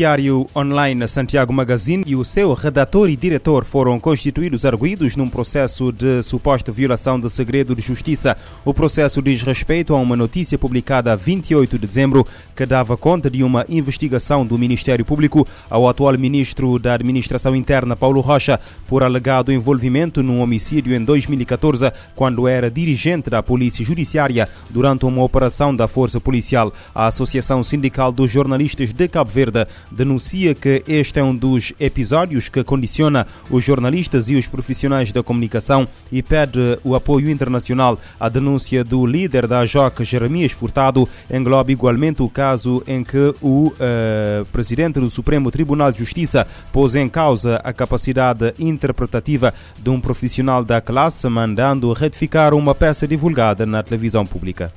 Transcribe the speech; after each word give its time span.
Diário 0.00 0.46
online 0.56 1.06
Santiago 1.06 1.52
Magazine 1.52 2.02
e 2.06 2.16
o 2.16 2.24
seu 2.24 2.54
redator 2.54 3.10
e 3.10 3.14
diretor 3.14 3.66
foram 3.66 4.00
constituídos 4.00 4.64
arguídos 4.64 5.14
num 5.14 5.28
processo 5.28 5.92
de 5.92 6.22
suposta 6.22 6.72
violação 6.72 7.20
de 7.20 7.28
segredo 7.28 7.74
de 7.74 7.82
justiça. 7.82 8.34
O 8.64 8.72
processo 8.72 9.20
diz 9.20 9.42
respeito 9.42 9.94
a 9.94 9.98
uma 9.98 10.16
notícia 10.16 10.56
publicada 10.56 11.12
a 11.12 11.16
28 11.16 11.78
de 11.78 11.86
dezembro 11.86 12.26
que 12.56 12.64
dava 12.64 12.96
conta 12.96 13.28
de 13.28 13.44
uma 13.44 13.66
investigação 13.68 14.46
do 14.46 14.56
Ministério 14.56 15.04
Público 15.04 15.46
ao 15.68 15.86
atual 15.86 16.16
ministro 16.16 16.78
da 16.78 16.94
Administração 16.94 17.54
Interna, 17.54 17.94
Paulo 17.94 18.22
Rocha, 18.22 18.58
por 18.88 19.02
alegado 19.02 19.52
envolvimento 19.52 20.22
num 20.22 20.40
homicídio 20.40 20.96
em 20.96 21.04
2014, 21.04 21.92
quando 22.16 22.48
era 22.48 22.70
dirigente 22.70 23.28
da 23.28 23.42
Polícia 23.42 23.84
Judiciária 23.84 24.48
durante 24.70 25.04
uma 25.04 25.22
operação 25.22 25.76
da 25.76 25.86
Força 25.86 26.18
Policial. 26.18 26.72
A 26.94 27.06
Associação 27.06 27.62
Sindical 27.62 28.10
dos 28.10 28.30
Jornalistas 28.30 28.94
de 28.94 29.06
Cabo 29.06 29.30
Verde 29.30 29.66
denuncia 29.90 30.54
que 30.54 30.82
este 30.86 31.18
é 31.18 31.22
um 31.22 31.34
dos 31.34 31.72
episódios 31.78 32.48
que 32.48 32.62
condiciona 32.62 33.26
os 33.50 33.64
jornalistas 33.64 34.28
e 34.28 34.34
os 34.34 34.46
profissionais 34.46 35.12
da 35.12 35.22
comunicação 35.22 35.86
e 36.10 36.22
pede 36.22 36.78
o 36.84 36.94
apoio 36.94 37.30
internacional. 37.30 37.98
A 38.18 38.28
denúncia 38.28 38.84
do 38.84 39.04
líder 39.04 39.46
da 39.46 39.64
JOC, 39.64 40.04
Jeremias 40.04 40.52
Furtado, 40.52 41.08
engloba 41.30 41.72
igualmente 41.72 42.22
o 42.22 42.28
caso 42.28 42.82
em 42.86 43.02
que 43.02 43.34
o 43.40 43.68
uh, 43.68 44.44
presidente 44.52 45.00
do 45.00 45.10
Supremo 45.10 45.50
Tribunal 45.50 45.92
de 45.92 45.98
Justiça 45.98 46.46
pôs 46.72 46.94
em 46.94 47.08
causa 47.08 47.56
a 47.64 47.72
capacidade 47.72 48.54
interpretativa 48.58 49.52
de 49.78 49.90
um 49.90 50.00
profissional 50.00 50.64
da 50.64 50.80
classe, 50.80 51.28
mandando 51.28 51.92
retificar 51.92 52.54
uma 52.54 52.74
peça 52.74 53.06
divulgada 53.06 53.66
na 53.66 53.82
televisão 53.82 54.24
pública. 54.24 54.72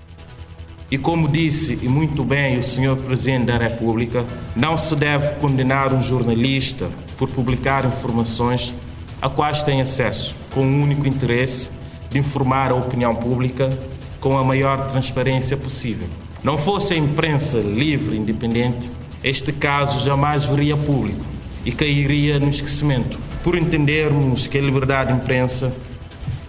E 0.94 0.98
como 1.00 1.28
disse 1.28 1.80
e 1.82 1.90
muito 1.90 2.24
bem 2.24 2.56
o 2.60 2.62
Sr. 2.62 2.96
Presidente 3.04 3.46
da 3.46 3.58
República, 3.58 4.24
não 4.56 4.78
se 4.78 4.96
deve 4.96 5.34
condenar 5.38 5.92
um 5.92 6.00
jornalista 6.00 6.88
por 7.18 7.28
publicar 7.28 7.84
informações 7.84 8.72
a 9.20 9.28
quais 9.28 9.64
tem 9.64 9.82
acesso, 9.82 10.36
com 10.54 10.62
o 10.62 10.84
único 10.84 11.08
interesse 11.08 11.72
de 12.12 12.20
informar 12.20 12.70
a 12.70 12.76
opinião 12.76 13.16
pública 13.16 13.72
com 14.20 14.38
a 14.38 14.44
maior 14.44 14.86
transparência 14.86 15.58
possível. 15.58 16.06
Não 16.44 16.60
fosse 16.60 16.94
a 16.94 16.98
imprensa 16.98 17.58
livre 17.58 18.16
e 18.16 18.20
independente, 18.20 18.92
este 19.24 19.52
caso 19.52 20.06
jamais 20.06 20.44
viria 20.44 20.78
público 20.78 21.26
e 21.66 21.72
cairia 21.72 22.38
no 22.38 22.50
esquecimento, 22.50 23.18
por 23.44 23.58
entendermos 23.58 24.46
que 24.46 24.60
a 24.60 24.62
liberdade 24.62 25.12
de 25.12 25.20
imprensa 25.20 25.74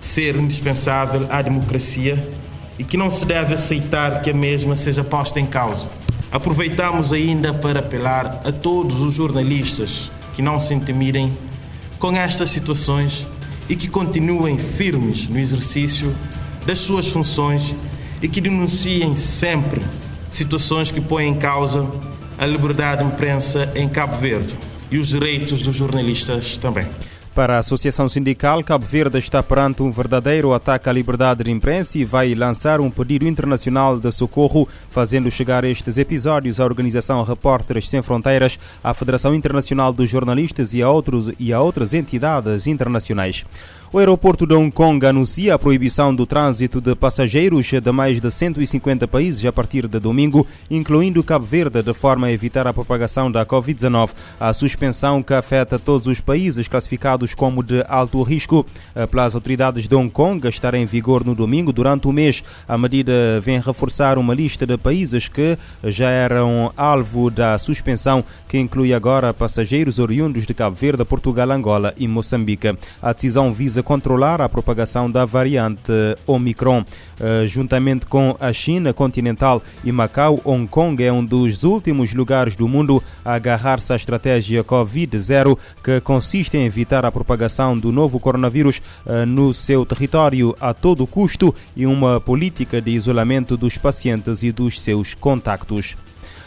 ser 0.03 0.37
indispensável 0.37 1.27
à 1.31 1.41
democracia 1.41 2.23
e 2.79 2.85
que 2.85 2.97
não 2.97 3.11
se 3.11 3.25
deve 3.25 3.55
aceitar 3.55 4.21
que 4.21 4.31
a 4.31 4.35
mesma 4.35 4.77
seja 4.77 5.05
posta 5.05 5.39
em 5.41 5.47
causa. 5.47 5.89
Aproveitamos 6.31 7.13
ainda 7.13 7.55
para 7.55 7.81
apelar 7.81 8.41
a 8.45 8.51
todos 8.51 9.01
os 9.01 9.15
jornalistas 9.15 10.11
que 10.35 10.43
não 10.43 10.59
se 10.59 10.75
intimidem 10.75 11.37
com 11.99 12.17
estas 12.17 12.51
situações 12.51 13.27
e 13.69 13.77
que 13.77 13.89
continuem 13.89 14.59
firmes 14.59 15.29
no 15.29 15.39
exercício 15.39 16.15
das 16.67 16.79
suas 16.79 17.07
funções 17.07 17.75
e 18.21 18.29
que 18.29 18.41
denunciem 18.41 19.15
sempre 19.15 19.81
situações 20.31 20.91
que 20.91 21.01
põem 21.01 21.29
em 21.29 21.35
causa 21.35 21.89
a 22.37 22.47
liberdade 22.47 23.05
de 23.05 23.13
imprensa 23.13 23.71
em 23.75 23.89
Cabo 23.89 24.17
Verde 24.17 24.57
e 24.91 24.99
os 24.99 25.09
direitos 25.09 25.63
dos 25.63 25.75
jornalistas 25.75 26.57
também. 26.57 26.87
Para 27.35 27.57
a 27.57 27.59
Associação 27.59 28.09
Sindical, 28.09 28.63
Cabo 28.63 28.87
Verde 28.87 29.19
está 29.19 29.43
perante 29.43 29.83
um 29.83 29.91
verdadeiro 29.91 30.55
ataque 30.55 30.89
à 30.89 30.93
liberdade 30.93 31.43
de 31.43 31.51
imprensa 31.51 31.99
e 31.99 32.05
vai 32.05 32.33
lançar 32.33 32.81
um 32.81 32.89
pedido 32.89 33.27
internacional 33.27 33.99
de 33.99 34.13
socorro, 34.13 34.69
fazendo 34.89 35.29
chegar 35.33 35.65
estes 35.65 35.99
episódios 35.99 36.61
à 36.61 36.65
Organização 36.65 37.25
Repórteres 37.25 37.89
Sem 37.89 38.03
Fronteiras, 38.03 38.57
à 38.85 38.95
Federação 38.95 39.35
Internacional 39.35 39.93
dos 39.93 40.09
Jornalistas 40.09 40.75
e 40.75 40.83
a, 40.83 40.89
outros, 40.89 41.33
e 41.37 41.53
a 41.53 41.61
outras 41.61 41.93
entidades 41.93 42.69
internacionais. 42.69 43.45
O 43.95 43.99
aeroporto 44.01 44.45
de 44.45 44.53
Hong 44.55 44.73
Kong 44.73 45.07
anuncia 45.07 45.55
a 45.55 45.59
proibição 45.59 46.13
do 46.13 46.27
trânsito 46.27 46.81
de 46.81 46.97
passageiros 46.97 47.65
de 47.65 47.93
mais 47.93 48.21
de 48.21 48.29
150 48.29 49.07
países 49.07 49.45
a 49.45 49.53
partir 49.53 49.87
de 49.87 50.01
domingo, 50.01 50.45
incluindo 50.69 51.23
Cabo 51.23 51.47
Verde, 51.47 51.81
de 51.81 51.95
forma 51.95 52.27
a 52.27 52.33
evitar 52.33 52.67
a 52.67 52.73
propagação 52.73 53.31
da 53.31 53.47
Covid-19. 53.47 54.11
A 54.41 54.53
suspensão 54.53 55.23
que 55.23 55.33
afeta 55.33 55.79
todos 55.79 56.09
os 56.09 56.21
países 56.21 56.67
classificados 56.67 57.24
como 57.33 57.63
de 57.63 57.85
alto 57.89 58.21
risco 58.23 58.67
pelas 59.11 59.35
autoridades 59.35 59.87
de 59.87 59.95
Hong 59.95 60.11
Kong 60.11 60.47
estará 60.49 60.77
em 60.77 60.85
vigor 60.85 61.25
no 61.25 61.35
domingo 61.35 61.73
durante 61.73 62.09
o 62.09 62.13
mês. 62.13 62.43
A 62.67 62.77
medida 62.77 63.13
vem 63.41 63.61
reforçar 63.61 64.19
uma 64.19 64.35
lista 64.35 64.67
de 64.67 64.77
países 64.77 65.29
que 65.29 65.57
já 65.85 66.11
eram 66.11 66.73
alvo 66.77 67.31
da 67.31 67.57
suspensão, 67.59 68.25
que 68.49 68.59
inclui 68.59 68.93
agora 68.93 69.33
passageiros 69.33 69.99
oriundos 69.99 70.47
de 70.47 70.55
Cabo 70.55 70.75
Verde, 70.75 71.05
Portugal, 71.05 71.51
Angola 71.51 71.95
e 71.97 72.09
Moçambique. 72.09 72.77
A 73.01 73.13
decisão 73.13 73.53
visa 73.53 73.83
controlar 73.83 74.41
a 74.41 74.49
propagação 74.49 75.11
da 75.11 75.25
variante 75.25 75.93
Omicron. 76.27 76.85
Uh, 77.15 77.47
juntamente 77.47 78.07
com 78.07 78.37
a 78.41 78.53
China 78.53 78.93
continental 78.93 79.63
e 79.85 79.93
Macau, 79.93 80.41
Hong 80.45 80.67
Kong 80.67 81.01
é 81.01 81.13
um 81.13 81.25
dos 81.25 81.63
últimos 81.63 82.13
lugares 82.13 82.57
do 82.57 82.67
mundo 82.67 83.01
a 83.25 83.35
agarrar-se 83.35 83.93
à 83.93 83.97
estratégia 83.97 84.65
Covid-0, 84.65 85.57
que 85.83 86.01
consiste 86.01 86.57
em 86.57 86.65
evitar 86.65 87.05
a 87.05 87.13
propagação 87.15 87.79
do 87.79 87.91
novo 87.93 88.21
coronavírus 88.21 88.83
uh, 89.07 89.25
no 89.25 89.55
seu 89.55 89.87
território 89.87 90.55
a 90.61 90.75
todo 90.75 91.07
custo 91.07 91.55
e 91.75 91.87
uma 91.87 92.21
política 92.21 92.83
de 92.83 92.91
isolamento 92.91 93.57
dos 93.57 93.79
pacientes 93.79 94.43
e 94.43 94.53
dos 94.53 94.81
seus 94.81 95.15
contactos. 95.15 95.97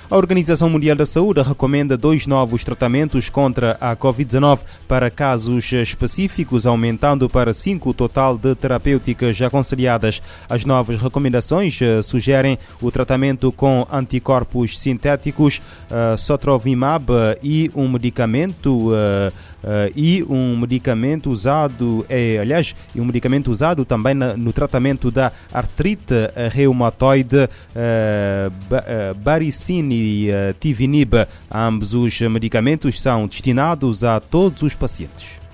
A 0.09 0.15
Organização 0.15 0.69
Mundial 0.69 0.95
da 0.95 1.05
Saúde 1.05 1.41
recomenda 1.41 1.97
dois 1.97 2.25
novos 2.25 2.63
tratamentos 2.63 3.29
contra 3.29 3.75
a 3.81 3.93
Covid-19 3.93 4.59
para 4.87 5.11
casos 5.11 5.69
específicos, 5.73 6.65
aumentando 6.65 7.27
para 7.27 7.51
cinco 7.51 7.89
o 7.89 7.93
total 7.93 8.37
de 8.37 8.55
terapêuticas 8.55 9.41
aconselhadas. 9.41 10.21
As 10.49 10.63
novas 10.63 10.95
recomendações 10.95 11.77
sugerem 12.03 12.57
o 12.81 12.89
tratamento 12.89 13.51
com 13.51 13.85
anticorpos 13.91 14.79
sintéticos, 14.79 15.61
uh, 15.91 16.17
Sotrovimab 16.17 17.11
e 17.43 17.69
um 17.75 17.89
medicamento 17.89 18.91
uh, 18.91 19.33
Uh, 19.63 19.91
e 19.95 20.23
um 20.23 20.57
medicamento 20.57 21.31
usado, 21.31 22.05
é, 22.07 22.37
aliás, 22.39 22.75
um 22.95 23.05
medicamento 23.05 23.51
usado 23.51 23.83
também 23.83 24.13
na, 24.13 24.37
no 24.37 24.53
tratamento 24.53 25.09
da 25.09 25.31
artrite 25.51 26.13
reumatoide, 26.51 27.37
uh, 27.37 28.49
uh, 28.49 29.15
baricine 29.15 30.29
e 30.29 30.53
tivinib. 30.59 31.13
Ambos 31.51 31.93
os 31.93 32.19
medicamentos 32.21 33.01
são 33.01 33.27
destinados 33.27 34.03
a 34.03 34.19
todos 34.19 34.61
os 34.61 34.75
pacientes. 34.75 35.46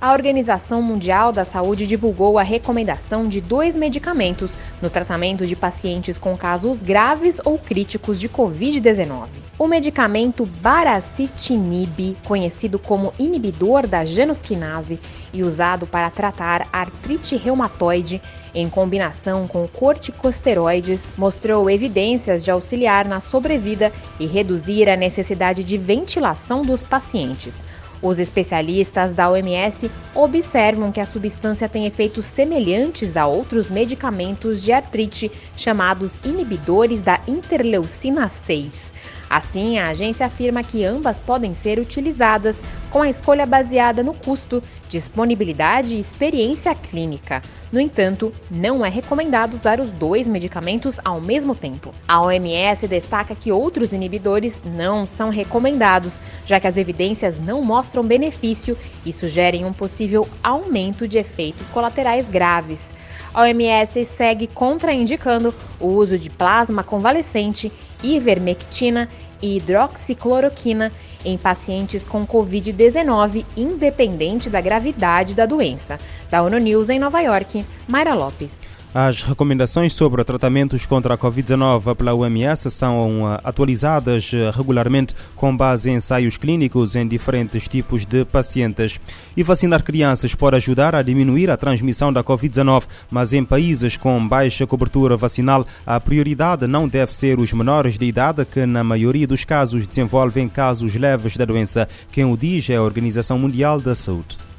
A 0.00 0.14
Organização 0.14 0.80
Mundial 0.80 1.30
da 1.30 1.44
Saúde 1.44 1.86
divulgou 1.86 2.38
a 2.38 2.42
recomendação 2.42 3.28
de 3.28 3.38
dois 3.38 3.74
medicamentos 3.74 4.56
no 4.80 4.88
tratamento 4.88 5.44
de 5.44 5.54
pacientes 5.54 6.16
com 6.16 6.34
casos 6.38 6.80
graves 6.80 7.38
ou 7.44 7.58
críticos 7.58 8.18
de 8.18 8.26
Covid-19. 8.26 9.26
O 9.58 9.66
medicamento 9.66 10.46
Baricitinib, 10.46 12.16
conhecido 12.26 12.78
como 12.78 13.12
inibidor 13.18 13.86
da 13.86 14.02
genusquinase 14.02 14.98
e 15.34 15.42
usado 15.42 15.86
para 15.86 16.08
tratar 16.08 16.66
artrite 16.72 17.36
reumatoide, 17.36 18.22
em 18.54 18.70
combinação 18.70 19.46
com 19.46 19.68
corticosteroides, 19.68 21.12
mostrou 21.18 21.68
evidências 21.68 22.42
de 22.42 22.50
auxiliar 22.50 23.06
na 23.06 23.20
sobrevida 23.20 23.92
e 24.18 24.24
reduzir 24.24 24.88
a 24.88 24.96
necessidade 24.96 25.62
de 25.62 25.76
ventilação 25.76 26.62
dos 26.62 26.82
pacientes. 26.82 27.62
Os 28.02 28.18
especialistas 28.18 29.12
da 29.12 29.28
OMS 29.28 29.90
observam 30.14 30.90
que 30.90 31.00
a 31.00 31.04
substância 31.04 31.68
tem 31.68 31.84
efeitos 31.84 32.24
semelhantes 32.24 33.14
a 33.14 33.26
outros 33.26 33.70
medicamentos 33.70 34.62
de 34.62 34.72
artrite 34.72 35.30
chamados 35.54 36.14
inibidores 36.24 37.02
da 37.02 37.20
interleucina 37.28 38.28
6. 38.28 38.94
Assim, 39.30 39.78
a 39.78 39.90
agência 39.90 40.26
afirma 40.26 40.64
que 40.64 40.84
ambas 40.84 41.16
podem 41.16 41.54
ser 41.54 41.78
utilizadas 41.78 42.60
com 42.90 43.00
a 43.00 43.08
escolha 43.08 43.46
baseada 43.46 44.02
no 44.02 44.12
custo, 44.12 44.60
disponibilidade 44.88 45.94
e 45.94 46.00
experiência 46.00 46.74
clínica. 46.74 47.40
No 47.70 47.78
entanto, 47.78 48.32
não 48.50 48.84
é 48.84 48.88
recomendado 48.88 49.54
usar 49.54 49.78
os 49.78 49.92
dois 49.92 50.26
medicamentos 50.26 50.98
ao 51.04 51.20
mesmo 51.20 51.54
tempo. 51.54 51.94
A 52.08 52.20
OMS 52.20 52.88
destaca 52.88 53.36
que 53.36 53.52
outros 53.52 53.92
inibidores 53.92 54.60
não 54.64 55.06
são 55.06 55.30
recomendados, 55.30 56.18
já 56.44 56.58
que 56.58 56.66
as 56.66 56.76
evidências 56.76 57.38
não 57.38 57.62
mostram 57.62 58.02
benefício 58.02 58.76
e 59.06 59.12
sugerem 59.12 59.64
um 59.64 59.72
possível 59.72 60.28
aumento 60.42 61.06
de 61.06 61.18
efeitos 61.18 61.70
colaterais 61.70 62.28
graves. 62.28 62.92
A 63.32 63.42
OMS 63.42 64.04
segue 64.04 64.46
contraindicando 64.46 65.54
o 65.78 65.86
uso 65.86 66.18
de 66.18 66.28
plasma 66.28 66.82
convalescente, 66.82 67.72
ivermectina 68.02 69.08
e 69.40 69.56
hidroxicloroquina 69.56 70.92
em 71.24 71.38
pacientes 71.38 72.04
com 72.04 72.26
Covid-19, 72.26 73.44
independente 73.56 74.50
da 74.50 74.60
gravidade 74.60 75.34
da 75.34 75.46
doença. 75.46 75.98
Da 76.30 76.42
ONU 76.42 76.58
News 76.58 76.90
em 76.90 76.98
Nova 76.98 77.20
York, 77.20 77.64
Mayra 77.88 78.14
Lopes. 78.14 78.59
As 78.92 79.22
recomendações 79.22 79.92
sobre 79.92 80.24
tratamentos 80.24 80.84
contra 80.84 81.14
a 81.14 81.18
Covid-19 81.18 81.94
pela 81.94 82.12
OMS 82.12 82.68
são 82.72 83.22
uh, 83.22 83.38
atualizadas 83.44 84.32
uh, 84.32 84.50
regularmente 84.52 85.14
com 85.36 85.56
base 85.56 85.88
em 85.88 85.94
ensaios 85.94 86.36
clínicos 86.36 86.96
em 86.96 87.06
diferentes 87.06 87.68
tipos 87.68 88.04
de 88.04 88.24
pacientes. 88.24 88.98
E 89.36 89.44
vacinar 89.44 89.84
crianças 89.84 90.34
pode 90.34 90.56
ajudar 90.56 90.96
a 90.96 91.02
diminuir 91.02 91.50
a 91.50 91.56
transmissão 91.56 92.12
da 92.12 92.24
Covid-19, 92.24 92.82
mas 93.08 93.32
em 93.32 93.44
países 93.44 93.96
com 93.96 94.26
baixa 94.26 94.66
cobertura 94.66 95.16
vacinal, 95.16 95.64
a 95.86 96.00
prioridade 96.00 96.66
não 96.66 96.88
deve 96.88 97.14
ser 97.14 97.38
os 97.38 97.52
menores 97.52 97.96
de 97.96 98.06
idade, 98.06 98.44
que 98.44 98.66
na 98.66 98.82
maioria 98.82 99.26
dos 99.26 99.44
casos 99.44 99.86
desenvolvem 99.86 100.48
casos 100.48 100.96
leves 100.96 101.36
da 101.36 101.44
doença. 101.44 101.88
Quem 102.10 102.24
o 102.24 102.36
diz 102.36 102.68
é 102.68 102.74
a 102.74 102.82
Organização 102.82 103.38
Mundial 103.38 103.80
da 103.80 103.94
Saúde. 103.94 104.49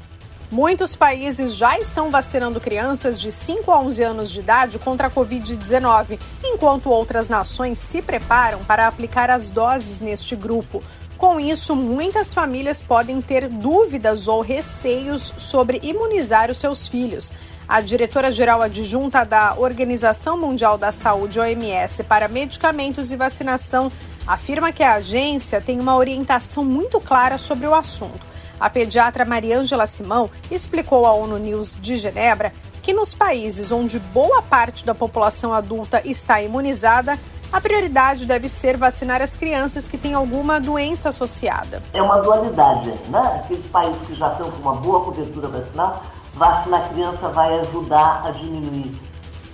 Muitos 0.52 0.94
países 0.94 1.54
já 1.54 1.78
estão 1.78 2.10
vacinando 2.10 2.60
crianças 2.60 3.18
de 3.18 3.32
5 3.32 3.70
a 3.70 3.80
11 3.80 4.02
anos 4.02 4.30
de 4.30 4.40
idade 4.40 4.78
contra 4.78 5.06
a 5.06 5.10
Covid-19, 5.10 6.20
enquanto 6.44 6.90
outras 6.90 7.26
nações 7.26 7.78
se 7.78 8.02
preparam 8.02 8.62
para 8.62 8.86
aplicar 8.86 9.30
as 9.30 9.48
doses 9.48 9.98
neste 9.98 10.36
grupo. 10.36 10.84
Com 11.16 11.40
isso, 11.40 11.74
muitas 11.74 12.34
famílias 12.34 12.82
podem 12.82 13.22
ter 13.22 13.48
dúvidas 13.48 14.28
ou 14.28 14.42
receios 14.42 15.32
sobre 15.38 15.80
imunizar 15.82 16.50
os 16.50 16.60
seus 16.60 16.86
filhos. 16.86 17.32
A 17.66 17.80
diretora-geral 17.80 18.60
adjunta 18.60 19.24
da 19.24 19.54
Organização 19.56 20.36
Mundial 20.36 20.76
da 20.76 20.92
Saúde, 20.92 21.40
OMS, 21.40 22.02
para 22.02 22.28
medicamentos 22.28 23.10
e 23.10 23.16
vacinação, 23.16 23.90
afirma 24.26 24.70
que 24.70 24.82
a 24.82 24.96
agência 24.96 25.62
tem 25.62 25.80
uma 25.80 25.96
orientação 25.96 26.62
muito 26.62 27.00
clara 27.00 27.38
sobre 27.38 27.66
o 27.66 27.74
assunto. 27.74 28.31
A 28.58 28.70
pediatra 28.70 29.24
Mariângela 29.24 29.86
Simão 29.86 30.30
explicou 30.50 31.06
à 31.06 31.12
ONU 31.12 31.38
News 31.38 31.76
de 31.80 31.96
Genebra 31.96 32.52
que 32.82 32.92
nos 32.92 33.14
países 33.14 33.70
onde 33.70 33.98
boa 33.98 34.42
parte 34.42 34.84
da 34.84 34.94
população 34.94 35.54
adulta 35.54 36.02
está 36.04 36.42
imunizada, 36.42 37.18
a 37.52 37.60
prioridade 37.60 38.26
deve 38.26 38.48
ser 38.48 38.76
vacinar 38.76 39.20
as 39.20 39.36
crianças 39.36 39.86
que 39.86 39.98
têm 39.98 40.14
alguma 40.14 40.58
doença 40.58 41.10
associada. 41.10 41.82
É 41.92 42.00
uma 42.00 42.18
dualidade, 42.18 42.90
né? 43.08 43.42
Aqueles 43.44 43.66
países 43.66 44.00
que 44.06 44.14
já 44.14 44.32
estão 44.32 44.50
com 44.50 44.58
uma 44.58 44.74
boa 44.74 45.04
cobertura 45.04 45.48
vacinal, 45.48 46.02
vacinar 46.34 46.84
a 46.84 46.88
criança 46.88 47.28
vai 47.28 47.60
ajudar 47.60 48.22
a 48.24 48.30
diminuir 48.30 48.98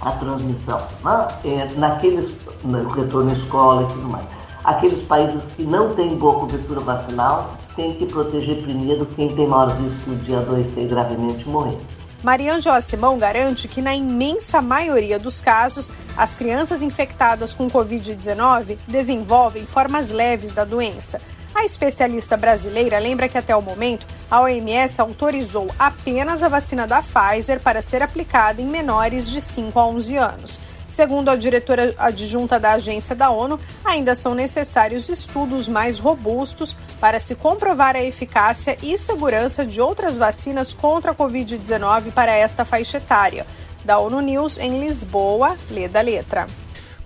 a 0.00 0.12
transmissão, 0.12 0.80
né? 1.04 1.26
É, 1.44 1.68
naqueles, 1.76 2.32
no 2.62 2.88
retorno 2.88 3.30
à 3.30 3.34
escola 3.34 3.82
e 3.82 3.86
tudo 3.86 4.08
mais. 4.08 4.37
Aqueles 4.64 5.02
países 5.02 5.44
que 5.56 5.62
não 5.62 5.94
têm 5.94 6.16
boa 6.16 6.40
cobertura 6.40 6.80
vacinal, 6.80 7.56
tem 7.76 7.94
que 7.94 8.06
proteger 8.06 8.62
primeiro 8.62 9.06
quem 9.06 9.34
tem 9.34 9.46
maior 9.46 9.70
risco 9.76 10.14
de 10.16 10.34
adoecer 10.34 10.88
gravemente 10.88 11.44
e 11.44 11.48
morrer. 11.48 11.78
Mariângela 12.22 12.80
Simão 12.80 13.16
garante 13.16 13.68
que, 13.68 13.80
na 13.80 13.94
imensa 13.94 14.60
maioria 14.60 15.18
dos 15.18 15.40
casos, 15.40 15.92
as 16.16 16.34
crianças 16.34 16.82
infectadas 16.82 17.54
com 17.54 17.70
Covid-19 17.70 18.76
desenvolvem 18.88 19.64
formas 19.64 20.10
leves 20.10 20.52
da 20.52 20.64
doença. 20.64 21.20
A 21.54 21.64
especialista 21.64 22.36
brasileira 22.36 22.98
lembra 22.98 23.28
que, 23.28 23.38
até 23.38 23.54
o 23.54 23.62
momento, 23.62 24.04
a 24.28 24.42
OMS 24.42 25.00
autorizou 25.00 25.68
apenas 25.78 26.42
a 26.42 26.48
vacina 26.48 26.86
da 26.86 27.02
Pfizer 27.02 27.60
para 27.60 27.82
ser 27.82 28.02
aplicada 28.02 28.60
em 28.60 28.66
menores 28.66 29.30
de 29.30 29.40
5 29.40 29.78
a 29.78 29.86
11 29.86 30.16
anos. 30.16 30.60
Segundo 30.98 31.28
a 31.28 31.36
diretora 31.36 31.94
adjunta 31.96 32.58
da 32.58 32.72
agência 32.72 33.14
da 33.14 33.30
ONU, 33.30 33.60
ainda 33.84 34.16
são 34.16 34.34
necessários 34.34 35.08
estudos 35.08 35.68
mais 35.68 36.00
robustos 36.00 36.76
para 37.00 37.20
se 37.20 37.36
comprovar 37.36 37.94
a 37.94 38.02
eficácia 38.02 38.76
e 38.82 38.98
segurança 38.98 39.64
de 39.64 39.80
outras 39.80 40.16
vacinas 40.16 40.72
contra 40.72 41.12
a 41.12 41.14
Covid-19 41.14 42.10
para 42.10 42.32
esta 42.32 42.64
faixa 42.64 42.96
etária. 42.96 43.46
Da 43.84 44.00
ONU 44.00 44.20
News 44.20 44.58
em 44.58 44.80
Lisboa, 44.80 45.56
lê 45.70 45.86
da 45.86 46.00
letra. 46.00 46.48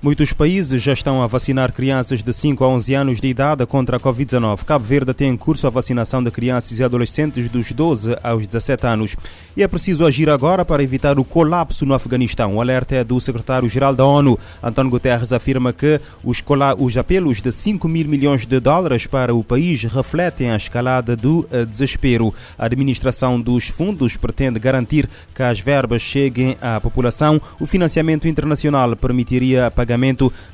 Muitos 0.03 0.33
países 0.33 0.83
já 0.83 0.93
estão 0.93 1.23
a 1.23 1.29
vacinar 1.29 1.73
crianças 1.73 2.25
de 2.25 2.33
5 2.33 2.65
a 2.65 2.69
11 2.71 2.93
anos 2.93 3.21
de 3.21 3.29
idade 3.29 3.65
contra 3.65 3.99
a 3.99 4.01
Covid-19. 4.01 4.65
Cabo 4.65 4.85
Verde 4.85 5.15
tem 5.15 5.31
em 5.31 5.37
curso 5.37 5.65
a 5.65 5.71
vacinação 5.71 6.21
de 6.21 6.29
crianças 6.29 6.81
e 6.81 6.83
adolescentes 6.83 7.49
dos 7.49 7.71
12 7.71 8.19
aos 8.21 8.45
17 8.45 8.85
anos. 8.85 9.15
E 9.57 9.63
é 9.63 9.69
preciso 9.69 10.05
agir 10.05 10.29
agora 10.29 10.65
para 10.65 10.83
evitar 10.83 11.21
o 11.21 11.25
colapso 11.25 11.87
no 11.87 11.95
Afeganistão. 11.95 12.57
O 12.57 12.61
alerta 12.61 12.97
é 12.97 13.05
do 13.05 13.21
secretário-geral 13.21 13.95
da 13.95 14.05
ONU. 14.05 14.37
António 14.61 14.91
Guterres 14.91 15.33
afirma 15.33 15.73
que 15.73 16.01
os, 16.25 16.43
os 16.79 16.97
apelos 16.97 17.41
de 17.41 17.53
5 17.53 17.87
mil 17.87 18.09
milhões 18.09 18.45
de 18.45 18.59
dólares 18.59 19.07
para 19.07 19.33
o 19.33 19.45
país 19.45 19.85
refletem 19.85 20.51
a 20.51 20.57
escalada 20.57 21.15
do 21.15 21.47
uh, 21.53 21.65
desespero. 21.65 22.35
A 22.59 22.67
administração 22.67 23.41
dos 23.41 23.69
fundos 23.69 24.17
pretende 24.17 24.59
garantir 24.59 25.09
que 25.33 25.45
as 25.45 25.61
verbas 25.61 26.03
cheguem 26.03 26.57
à 26.61 26.81
população. 26.81 27.41
O 27.61 27.67
financiamento 27.67 28.27
internacional 28.27 28.97
permitiria 28.97 29.71
pagar 29.71 29.92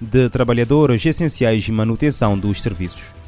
de 0.01 0.29
trabalhadores 0.29 1.05
essenciais 1.05 1.67
e 1.69 1.73
manutenção 1.73 2.39
dos 2.39 2.63
serviços. 2.63 3.19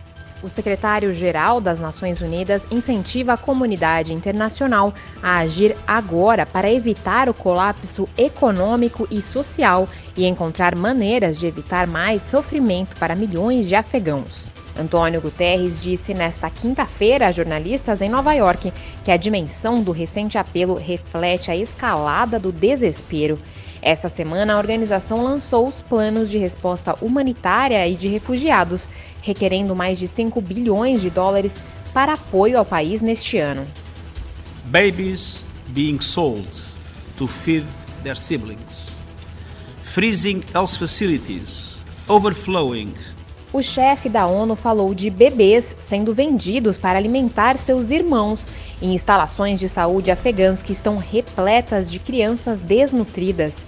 O 0.43 0.49
secretário-geral 0.49 1.61
das 1.61 1.79
Nações 1.79 2.23
Unidas 2.23 2.67
incentiva 2.71 3.35
a 3.35 3.37
comunidade 3.37 4.15
internacional 4.15 4.95
a 5.23 5.39
agir 5.39 5.77
agora 5.87 6.47
para 6.47 6.73
evitar 6.73 7.29
o 7.29 7.35
colapso 7.35 8.09
econômico 8.17 9.07
e 9.11 9.21
social 9.21 9.87
e 10.17 10.25
encontrar 10.25 10.75
maneiras 10.75 11.39
de 11.39 11.47
evitar 11.47 11.87
mais 11.87 12.23
sofrimento 12.23 12.97
para 12.97 13.15
milhões 13.15 13.69
de 13.69 13.75
afegãos. 13.75 14.51
Antônio 14.79 15.21
Guterres 15.21 15.79
disse 15.79 16.15
nesta 16.15 16.49
quinta-feira 16.49 17.27
a 17.27 17.33
jornalistas 17.33 18.01
em 18.01 18.09
Nova 18.09 18.33
York 18.33 18.73
que 19.05 19.11
a 19.11 19.17
dimensão 19.19 19.83
do 19.83 19.93
recente 19.93 20.39
apelo 20.39 20.75
reflete 20.75 21.51
a 21.51 21.57
escalada 21.57 22.39
do 22.39 22.51
desespero 22.51 23.39
esta 23.82 24.09
semana, 24.09 24.55
a 24.55 24.59
organização 24.59 25.23
lançou 25.23 25.67
os 25.69 25.81
planos 25.81 26.31
de 26.31 26.38
resposta 26.38 26.97
humanitária 27.00 27.87
e 27.88 27.94
de 27.94 28.09
refugiados, 28.09 28.88
requerendo 29.23 29.75
mais 29.75 29.99
de 29.99 30.06
5 30.06 30.41
bilhões 30.41 31.00
de 31.00 31.11
dólares 31.11 31.55
para 31.93 32.15
apoio 32.15 32.59
ao 32.59 32.65
país 32.65 33.03
neste 33.03 33.38
ano. 33.38 33.67
Babies 34.67 35.44
being 35.69 36.00
sold 36.00 36.49
to 37.17 37.27
feed 37.27 37.67
their 38.03 38.17
siblings. 38.17 38.99
Freezing 39.83 40.43
health 40.55 40.76
facilities, 40.76 41.81
overflowing 42.09 42.94
o 43.53 43.62
chefe 43.62 44.09
da 44.09 44.26
ONU 44.26 44.55
falou 44.55 44.94
de 44.94 45.11
bebês 45.11 45.76
sendo 45.81 46.14
vendidos 46.14 46.78
para 46.78 46.97
alimentar 46.97 47.59
seus 47.59 47.90
irmãos 47.90 48.47
em 48.81 48.95
instalações 48.95 49.59
de 49.59 49.69
saúde 49.69 50.11
afegãs 50.11 50.63
que 50.63 50.73
estão 50.73 50.97
repletas 50.97 51.91
de 51.91 51.99
crianças 51.99 52.61
desnutridas. 52.61 53.65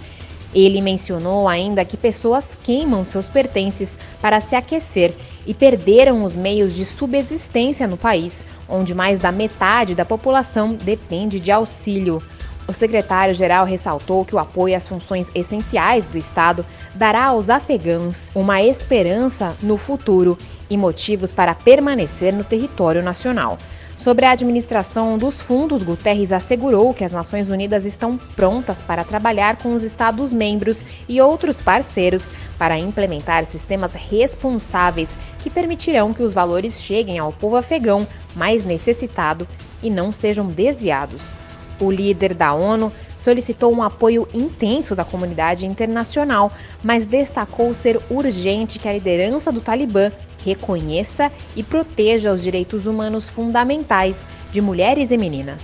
Ele 0.53 0.81
mencionou 0.81 1.47
ainda 1.47 1.83
que 1.83 1.97
pessoas 1.97 2.55
queimam 2.63 3.05
seus 3.05 3.27
pertences 3.27 3.97
para 4.21 4.39
se 4.39 4.55
aquecer 4.55 5.13
e 5.45 5.53
perderam 5.53 6.23
os 6.23 6.35
meios 6.35 6.75
de 6.75 6.85
subsistência 6.85 7.87
no 7.87 7.97
país, 7.97 8.45
onde 8.69 8.93
mais 8.93 9.19
da 9.19 9.31
metade 9.31 9.95
da 9.95 10.05
população 10.05 10.75
depende 10.75 11.39
de 11.39 11.51
auxílio. 11.51 12.21
O 12.67 12.71
secretário-geral 12.71 13.65
ressaltou 13.65 14.23
que 14.23 14.35
o 14.35 14.39
apoio 14.39 14.77
às 14.77 14.87
funções 14.87 15.27
essenciais 15.35 16.07
do 16.07 16.17
Estado 16.17 16.65
dará 16.95 17.25
aos 17.25 17.49
afegãos 17.49 18.31
uma 18.33 18.61
esperança 18.63 19.55
no 19.61 19.75
futuro 19.75 20.37
e 20.69 20.77
motivos 20.77 21.31
para 21.31 21.53
permanecer 21.53 22.31
no 22.31 22.43
território 22.43 23.03
nacional. 23.03 23.57
Sobre 23.95 24.25
a 24.25 24.31
administração 24.31 25.17
dos 25.17 25.41
fundos, 25.41 25.83
Guterres 25.83 26.31
assegurou 26.31 26.93
que 26.93 27.03
as 27.03 27.11
Nações 27.11 27.49
Unidas 27.49 27.85
estão 27.85 28.17
prontas 28.35 28.79
para 28.79 29.03
trabalhar 29.03 29.57
com 29.57 29.73
os 29.75 29.83
Estados-membros 29.83 30.83
e 31.07 31.21
outros 31.21 31.61
parceiros 31.61 32.29
para 32.57 32.77
implementar 32.77 33.45
sistemas 33.45 33.93
responsáveis 33.93 35.09
que 35.39 35.49
permitirão 35.49 36.13
que 36.13 36.23
os 36.23 36.33
valores 36.33 36.81
cheguem 36.81 37.19
ao 37.19 37.31
povo 37.31 37.55
afegão 37.55 38.07
mais 38.35 38.65
necessitado 38.65 39.47
e 39.81 39.89
não 39.89 40.11
sejam 40.11 40.47
desviados. 40.47 41.31
O 41.79 41.91
líder 41.91 42.33
da 42.33 42.53
ONU 42.53 42.91
solicitou 43.17 43.71
um 43.71 43.81
apoio 43.81 44.27
intenso 44.33 44.95
da 44.95 45.05
comunidade 45.05 45.65
internacional, 45.65 46.51
mas 46.83 47.05
destacou 47.05 47.73
ser 47.73 47.99
urgente 48.09 48.79
que 48.79 48.87
a 48.87 48.93
liderança 48.93 49.51
do 49.51 49.61
Talibã 49.61 50.11
reconheça 50.43 51.31
e 51.55 51.63
proteja 51.63 52.31
os 52.31 52.41
direitos 52.41 52.85
humanos 52.85 53.29
fundamentais 53.29 54.15
de 54.51 54.61
mulheres 54.61 55.11
e 55.11 55.17
meninas. 55.17 55.63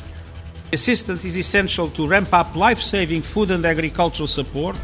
Assistance 0.72 1.28
is 1.28 1.36
essential 1.36 1.88
to 1.90 2.06
ramp 2.06 2.30
up 2.34 2.58
life-saving 2.58 3.22
food 3.22 3.52
and 3.52 3.66
agricultural 3.66 4.28
support, 4.28 4.80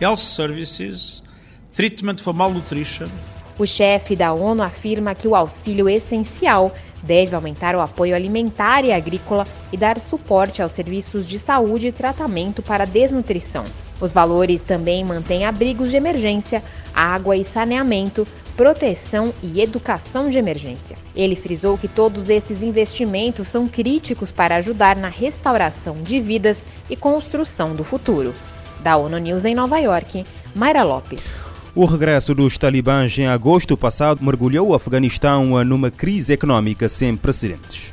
health 0.00 0.18
services, 0.18 1.22
treatment 1.74 2.18
for 2.18 2.34
malnutrition. 2.34 3.08
O 3.58 3.66
chefe 3.66 4.14
da 4.14 4.32
ONU 4.32 4.62
afirma 4.62 5.14
que 5.14 5.26
o 5.26 5.34
auxílio 5.34 5.88
essencial 5.88 6.72
deve 7.02 7.34
aumentar 7.34 7.74
o 7.74 7.80
apoio 7.80 8.14
alimentar 8.14 8.84
e 8.84 8.92
agrícola 8.92 9.46
e 9.72 9.76
dar 9.76 9.98
suporte 10.00 10.62
aos 10.62 10.72
serviços 10.74 11.26
de 11.26 11.38
saúde 11.38 11.88
e 11.88 11.92
tratamento 11.92 12.62
para 12.62 12.84
desnutrição. 12.84 13.64
Os 14.00 14.12
valores 14.12 14.62
também 14.62 15.04
mantêm 15.04 15.44
abrigos 15.44 15.90
de 15.90 15.96
emergência, 15.96 16.62
água 16.94 17.36
e 17.36 17.44
saneamento, 17.44 18.26
proteção 18.58 19.32
e 19.40 19.60
educação 19.60 20.28
de 20.28 20.36
emergência. 20.36 20.96
Ele 21.14 21.36
frisou 21.36 21.78
que 21.78 21.86
todos 21.86 22.28
esses 22.28 22.60
investimentos 22.60 23.46
são 23.46 23.68
críticos 23.68 24.32
para 24.32 24.56
ajudar 24.56 24.96
na 24.96 25.06
restauração 25.06 26.02
de 26.02 26.20
vidas 26.20 26.66
e 26.90 26.96
construção 26.96 27.76
do 27.76 27.84
futuro. 27.84 28.34
Da 28.80 28.96
ONU 28.96 29.16
News 29.18 29.44
em 29.44 29.54
Nova 29.54 29.78
York, 29.78 30.24
Mayra 30.56 30.82
Lopes. 30.82 31.22
O 31.72 31.84
regresso 31.84 32.34
dos 32.34 32.58
talibãs 32.58 33.16
em 33.16 33.28
agosto 33.28 33.76
passado 33.76 34.24
mergulhou 34.24 34.70
o 34.70 34.74
Afeganistão 34.74 35.64
numa 35.64 35.92
crise 35.92 36.32
econômica 36.32 36.88
sem 36.88 37.16
precedentes. 37.16 37.92